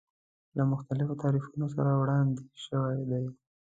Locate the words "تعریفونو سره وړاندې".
1.21-2.43